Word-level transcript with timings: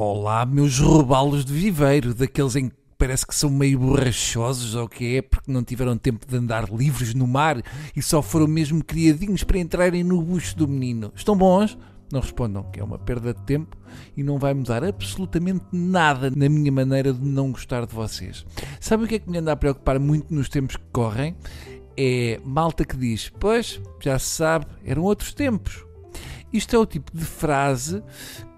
Olá, 0.00 0.46
meus 0.46 0.78
robalos 0.78 1.44
de 1.44 1.52
viveiro, 1.52 2.14
daqueles 2.14 2.54
em 2.54 2.68
que 2.68 2.76
parece 2.96 3.26
que 3.26 3.34
são 3.34 3.50
meio 3.50 3.80
borrachosos 3.80 4.76
ou 4.76 4.88
que 4.88 5.16
é 5.16 5.22
porque 5.22 5.50
não 5.50 5.64
tiveram 5.64 5.98
tempo 5.98 6.24
de 6.24 6.36
andar 6.36 6.72
livres 6.72 7.14
no 7.14 7.26
mar 7.26 7.60
e 7.96 8.00
só 8.00 8.22
foram 8.22 8.46
mesmo 8.46 8.84
criadinhos 8.84 9.42
para 9.42 9.58
entrarem 9.58 10.04
no 10.04 10.22
bucho 10.22 10.56
do 10.56 10.68
menino. 10.68 11.12
Estão 11.16 11.36
bons? 11.36 11.76
Não 12.12 12.20
respondam, 12.20 12.62
que 12.70 12.78
é 12.78 12.84
uma 12.84 12.96
perda 12.96 13.34
de 13.34 13.42
tempo 13.42 13.76
e 14.16 14.22
não 14.22 14.38
vai 14.38 14.54
mudar 14.54 14.84
absolutamente 14.84 15.64
nada 15.72 16.30
na 16.30 16.48
minha 16.48 16.70
maneira 16.70 17.12
de 17.12 17.26
não 17.26 17.50
gostar 17.50 17.84
de 17.84 17.92
vocês. 17.92 18.46
Sabe 18.78 19.02
o 19.02 19.08
que 19.08 19.16
é 19.16 19.18
que 19.18 19.28
me 19.28 19.38
anda 19.38 19.50
a 19.50 19.56
preocupar 19.56 19.98
muito 19.98 20.32
nos 20.32 20.48
tempos 20.48 20.76
que 20.76 20.86
correm? 20.92 21.34
É 21.96 22.40
malta 22.44 22.84
que 22.84 22.96
diz: 22.96 23.32
Pois, 23.40 23.80
já 24.00 24.16
se 24.16 24.26
sabe, 24.26 24.66
eram 24.84 25.02
outros 25.02 25.34
tempos. 25.34 25.87
Isto 26.52 26.76
é 26.76 26.78
o 26.78 26.86
tipo 26.86 27.16
de 27.16 27.24
frase 27.24 28.02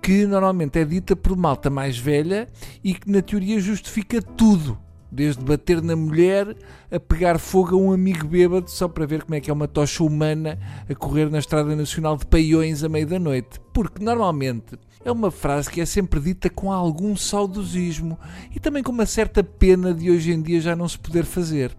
que 0.03 0.27
normalmente 0.27 0.79
é 0.79 0.85
dita 0.85 1.15
por 1.15 1.37
malta 1.37 1.69
mais 1.69 1.98
velha 1.98 2.48
e 2.83 2.95
que 2.95 3.11
na 3.11 3.21
teoria 3.21 3.61
justifica 3.61 4.23
tudo. 4.23 4.79
Desde 5.10 5.42
bater 5.42 5.82
na 5.82 5.96
mulher 5.96 6.56
a 6.91 7.00
pegar 7.00 7.38
fogo 7.38 7.74
a 7.74 7.78
um 7.78 7.92
amigo 7.92 8.27
bêbado 8.27 8.70
só 8.70 8.88
para 8.88 9.06
ver 9.06 9.23
como 9.24 9.34
é 9.34 9.41
que 9.41 9.50
é 9.50 9.52
uma 9.52 9.66
tocha 9.66 10.05
humana 10.05 10.59
a 10.88 10.95
correr 10.95 11.30
na 11.30 11.38
Estrada 11.38 11.74
Nacional 11.74 12.16
de 12.16 12.27
Paiões 12.27 12.84
à 12.84 12.88
meia 12.88 13.06
da 13.06 13.19
noite. 13.19 13.60
Porque 13.73 14.02
normalmente 14.02 14.78
é 15.05 15.10
uma 15.10 15.30
frase 15.30 15.70
que 15.70 15.80
é 15.80 15.86
sempre 15.86 16.20
dita 16.20 16.50
com 16.50 16.70
algum 16.70 17.16
saudosismo 17.16 18.19
e 18.55 18.61
também 18.61 18.83
com 18.83 18.92
uma 18.92 19.06
certa 19.06 19.42
pena 19.42 19.94
de 19.94 20.11
hoje 20.11 20.30
em 20.30 20.42
dia 20.42 20.61
já 20.61 20.77
não 20.77 20.86
se 20.86 20.98
poder 20.98 21.24
fazer. 21.24 21.74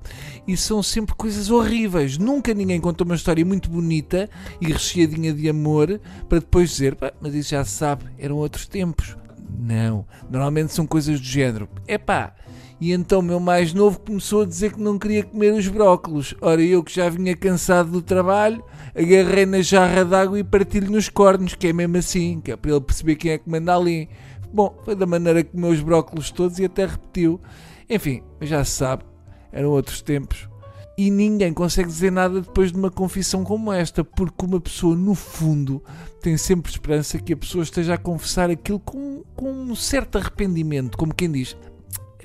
E 0.48 0.58
são 0.58 0.82
sempre 0.82 1.14
coisas 1.16 1.52
horríveis. 1.52 2.18
Nunca 2.18 2.54
ninguém 2.54 2.82
conta 2.82 3.04
uma 3.04 3.16
história 3.16 3.46
muito 3.46 3.70
bonita 3.70 4.28
e 4.60 4.72
recheadinha 4.72 5.32
de 5.34 5.48
amor 5.48 6.02
para 6.28 6.40
depois 6.40 6.72
dizer, 6.72 6.98
mas 7.22 7.36
isso 7.36 7.52
já 7.52 7.64
se 7.64 7.72
sabe, 7.72 8.06
eram 8.18 8.38
outros 8.38 8.66
tempos. 8.66 9.16
Não, 9.58 10.06
normalmente 10.30 10.74
são 10.74 10.88
coisas 10.88 11.20
do 11.20 11.26
género. 11.26 11.70
Epá, 11.88 12.34
e 12.82 12.92
então 12.92 13.22
meu 13.22 13.40
mais 13.40 13.76
novo 13.76 14.00
começou 14.00 14.42
a 14.42 14.46
dizer 14.46 14.74
que 14.74 14.82
não 14.82 14.98
queria 14.98 15.24
comer 15.24 15.54
os 15.54 15.68
brócolos. 15.68 16.34
Ora, 16.42 16.64
eu 16.64 16.84
que 16.84 16.92
já 16.92 17.08
vinha 17.10 17.38
cansado 17.38 17.92
do 17.92 18.02
trabalho, 18.02 18.64
agarrei 18.96 19.46
na 19.46 19.62
jarra 19.62 20.04
d'água 20.04 20.40
e 20.40 20.44
parti-lhe 20.44 20.90
nos 20.90 21.08
cornos, 21.08 21.54
que 21.54 21.68
é 21.68 21.74
mesmo 21.74 21.98
assim, 21.98 22.42
que 22.42 22.52
é 22.52 22.56
para 22.56 22.72
ele 22.72 22.82
perceber 22.82 23.18
quem 23.18 23.32
é 23.34 23.38
que 23.38 23.48
manda 23.48 23.76
ali. 23.76 24.10
Bom, 24.52 24.76
foi 24.84 24.96
da 24.96 25.06
maneira 25.06 25.44
que 25.44 25.52
comeu 25.52 25.70
os 25.70 25.80
brócolos 25.80 26.32
todos 26.32 26.58
e 26.58 26.66
até 26.66 26.88
repetiu. 26.88 27.40
Enfim, 27.88 28.24
já 28.42 28.66
se 28.66 28.72
sabe, 28.72 29.04
eram 29.52 29.70
outros 29.70 30.02
tempos. 30.02 30.50
E 30.98 31.12
ninguém 31.12 31.54
consegue 31.54 31.88
dizer 31.88 32.12
nada 32.12 32.42
depois 32.42 32.72
de 32.72 32.78
uma 32.80 32.90
confissão 32.90 33.44
como 33.44 33.72
esta, 33.72 34.04
porque 34.04 34.44
uma 34.44 34.60
pessoa, 34.60 34.96
no 34.96 35.14
fundo, 35.14 35.84
tem 36.20 36.36
sempre 36.36 36.72
esperança 36.72 37.20
que 37.20 37.34
a 37.34 37.38
pessoa 37.38 37.64
esteja 37.64 37.94
a 37.94 37.98
confessar 37.98 38.50
aquilo 38.50 38.80
com, 38.80 39.24
com 39.36 39.52
um 39.52 39.76
certo 39.76 40.18
arrependimento, 40.18 40.98
como 40.98 41.14
quem 41.14 41.32
diz: 41.32 41.56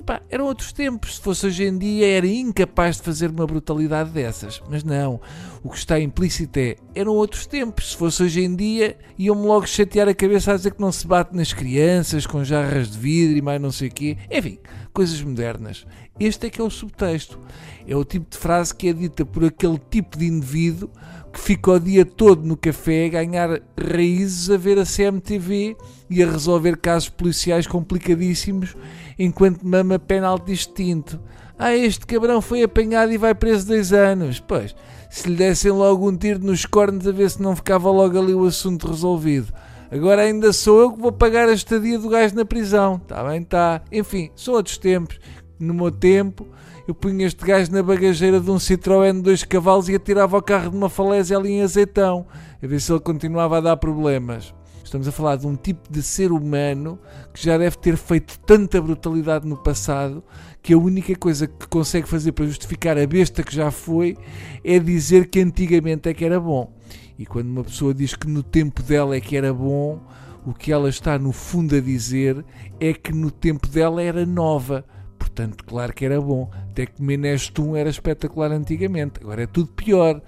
Epá, 0.07 0.21
eram 0.29 0.45
outros 0.45 0.71
tempos. 0.71 1.15
Se 1.15 1.21
fosse 1.21 1.45
hoje 1.45 1.65
em 1.65 1.77
dia, 1.77 2.07
era 2.07 2.25
incapaz 2.25 2.95
de 2.95 3.03
fazer 3.03 3.29
uma 3.29 3.45
brutalidade 3.45 4.09
dessas. 4.11 4.61
Mas 4.69 4.81
não. 4.81 5.19
O 5.61 5.69
que 5.69 5.77
está 5.77 5.99
implícito 5.99 6.57
é: 6.57 6.77
eram 6.95 7.11
outros 7.11 7.45
tempos. 7.45 7.91
Se 7.91 7.97
fosse 7.97 8.23
hoje 8.23 8.41
em 8.41 8.55
dia, 8.55 8.97
iam-me 9.19 9.45
logo 9.45 9.67
chatear 9.67 10.07
a 10.07 10.13
cabeça 10.13 10.53
a 10.53 10.55
dizer 10.55 10.71
que 10.71 10.79
não 10.79 10.93
se 10.93 11.05
bate 11.05 11.35
nas 11.35 11.51
crianças 11.51 12.25
com 12.25 12.41
jarras 12.41 12.89
de 12.89 12.97
vidro 12.97 13.37
e 13.37 13.41
mais 13.41 13.59
não 13.59 13.69
sei 13.69 13.89
o 13.89 13.91
quê. 13.91 14.17
Enfim, 14.31 14.57
coisas 14.97 15.21
modernas. 15.21 15.85
Este 16.19 16.47
é 16.47 16.49
que 16.49 16.59
é 16.59 16.63
o 16.63 16.71
subtexto. 16.71 17.39
É 17.87 17.95
o 17.95 18.03
tipo 18.03 18.31
de 18.31 18.35
frase 18.35 18.73
que 18.73 18.87
é 18.87 18.93
dita 18.93 19.23
por 19.23 19.45
aquele 19.45 19.79
tipo 19.91 20.17
de 20.17 20.25
indivíduo 20.25 20.89
que 21.31 21.39
fica 21.39 21.73
o 21.73 21.79
dia 21.79 22.03
todo 22.03 22.43
no 22.43 22.57
café 22.57 23.05
a 23.05 23.09
ganhar 23.09 23.61
raízes 23.79 24.49
a 24.49 24.57
ver 24.57 24.79
a 24.79 24.83
CMTV 24.83 25.77
e 26.09 26.23
a 26.23 26.31
resolver 26.31 26.77
casos 26.77 27.09
policiais 27.09 27.67
complicadíssimos 27.67 28.75
enquanto 29.19 29.61
mama 29.61 29.99
penalti 29.99 30.47
distinto. 30.47 31.19
Ah, 31.59 31.75
este 31.75 32.07
cabrão 32.07 32.41
foi 32.41 32.63
apanhado 32.63 33.11
e 33.11 33.19
vai 33.19 33.35
preso 33.35 33.67
dois 33.67 33.93
anos. 33.93 34.39
Pois, 34.39 34.75
se 35.11 35.29
lhe 35.29 35.35
dessem 35.35 35.71
logo 35.71 36.09
um 36.09 36.17
tiro 36.17 36.39
nos 36.39 36.65
cornos 36.65 37.07
a 37.07 37.11
ver 37.11 37.29
se 37.29 37.39
não 37.39 37.55
ficava 37.55 37.91
logo 37.91 38.17
ali 38.17 38.33
o 38.33 38.45
assunto 38.45 38.87
resolvido. 38.87 39.53
Agora 39.91 40.21
ainda 40.21 40.51
sou 40.51 40.81
eu 40.81 40.91
que 40.91 41.01
vou 41.01 41.11
pagar 41.11 41.47
a 41.47 41.53
estadia 41.53 41.97
do 41.97 42.09
gajo 42.09 42.35
na 42.35 42.45
prisão. 42.45 42.95
Está 43.01 43.23
bem, 43.23 43.41
está. 43.41 43.81
Enfim, 43.91 44.29
são 44.35 44.53
outros 44.53 44.77
tempos. 44.77 45.19
No 45.59 45.73
meu 45.73 45.91
tempo, 45.91 46.45
eu 46.87 46.93
punha 46.93 47.25
este 47.25 47.43
gajo 47.45 47.71
na 47.71 47.81
bagageira 47.81 48.39
de 48.39 48.51
um 48.51 48.57
Citroën 48.57 49.13
de 49.13 49.21
dois 49.21 49.43
cavalos 49.43 49.89
e 49.89 49.95
atirava 49.95 50.37
o 50.37 50.41
carro 50.41 50.71
de 50.71 50.77
uma 50.77 50.89
falésia 50.89 51.37
ali 51.37 51.51
em 51.51 51.61
azeitão, 51.61 52.25
a 52.61 52.67
ver 52.67 52.79
se 52.79 52.91
ele 52.91 52.99
continuava 52.99 53.57
a 53.57 53.61
dar 53.61 53.77
problemas. 53.77 54.53
Estamos 54.83 55.05
a 55.05 55.11
falar 55.11 55.35
de 55.35 55.45
um 55.45 55.53
tipo 55.53 55.91
de 55.91 56.01
ser 56.01 56.31
humano 56.31 56.97
que 57.33 57.43
já 57.43 57.57
deve 57.57 57.77
ter 57.77 57.97
feito 57.97 58.39
tanta 58.39 58.81
brutalidade 58.81 59.45
no 59.45 59.57
passado 59.57 60.23
que 60.63 60.73
a 60.73 60.77
única 60.77 61.13
coisa 61.15 61.45
que 61.45 61.67
consegue 61.67 62.07
fazer 62.07 62.31
para 62.31 62.45
justificar 62.45 62.97
a 62.97 63.05
besta 63.05 63.43
que 63.43 63.53
já 63.53 63.69
foi 63.69 64.15
é 64.63 64.79
dizer 64.79 65.27
que 65.27 65.41
antigamente 65.41 66.07
é 66.07 66.13
que 66.13 66.23
era 66.23 66.39
bom. 66.39 66.71
E 67.17 67.25
quando 67.25 67.47
uma 67.47 67.63
pessoa 67.63 67.93
diz 67.93 68.15
que 68.15 68.27
no 68.27 68.43
tempo 68.43 68.83
dela 68.83 69.15
é 69.15 69.21
que 69.21 69.35
era 69.35 69.53
bom, 69.53 69.99
o 70.45 70.53
que 70.53 70.71
ela 70.71 70.87
está 70.87 71.17
no 71.17 71.31
fundo 71.31 71.75
a 71.75 71.79
dizer 71.79 72.45
é 72.79 72.93
que 72.93 73.11
no 73.11 73.31
tempo 73.31 73.67
dela 73.67 74.01
era 74.01 74.25
nova. 74.25 74.85
Portanto, 75.17 75.63
claro 75.65 75.93
que 75.93 76.05
era 76.05 76.21
bom. 76.21 76.49
Até 76.69 76.85
que 76.85 77.01
Menestum 77.01 77.75
era 77.75 77.89
espetacular 77.89 78.51
antigamente. 78.51 79.19
Agora 79.21 79.43
é 79.43 79.47
tudo 79.47 79.69
pior. 79.73 80.21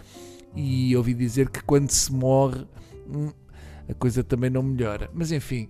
E 0.56 0.96
ouvi 0.96 1.14
dizer 1.14 1.50
que 1.50 1.64
quando 1.64 1.90
se 1.92 2.12
morre, 2.12 2.66
hum, 3.08 3.32
a 3.88 3.94
coisa 3.94 4.24
também 4.24 4.50
não 4.50 4.64
melhora. 4.64 5.10
Mas 5.14 5.32
enfim, 5.32 5.70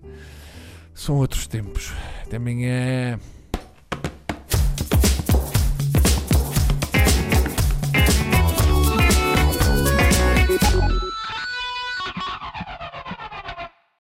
são 0.94 1.18
outros 1.18 1.46
tempos. 1.46 1.94
Até 2.26 2.38
amanhã. 2.38 3.20